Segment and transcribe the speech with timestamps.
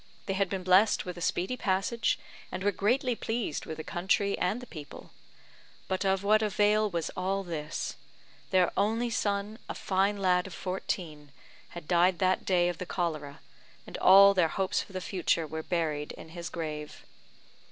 [0.25, 2.17] They had been blessed with a speedy passage,
[2.51, 5.11] and were greatly pleased with the country and the people;
[5.87, 7.97] but of what avail was all this?
[8.49, 11.31] Their only son, a fine lad of fourteen,
[11.77, 13.41] had died that day of the cholera,
[13.85, 17.03] and all their hopes for the future were buried in his grave.